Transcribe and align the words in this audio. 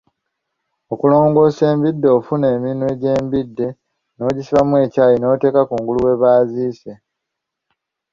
Okulongosa 0.93 1.63
embidde, 1.73 2.07
ofuna 2.17 2.45
eminwe 2.55 2.89
gy’embidde 3.01 3.67
n’ogisibamu 4.15 4.75
ekyayi 4.85 5.15
n’oteeka 5.19 5.61
kungulu 5.69 5.99
we 6.05 6.13
baziise. 6.21 6.93